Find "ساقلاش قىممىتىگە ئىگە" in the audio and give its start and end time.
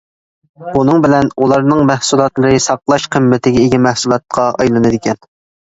2.69-3.85